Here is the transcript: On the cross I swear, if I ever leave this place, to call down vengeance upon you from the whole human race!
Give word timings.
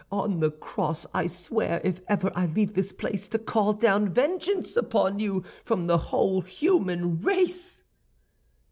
On 0.11 0.39
the 0.39 0.49
cross 0.49 1.05
I 1.13 1.27
swear, 1.27 1.79
if 1.83 2.01
I 2.09 2.13
ever 2.13 2.31
leave 2.55 2.73
this 2.73 2.91
place, 2.91 3.27
to 3.27 3.37
call 3.37 3.73
down 3.73 4.11
vengeance 4.11 4.75
upon 4.75 5.19
you 5.19 5.43
from 5.63 5.85
the 5.85 5.99
whole 6.09 6.41
human 6.41 7.19
race! 7.21 7.83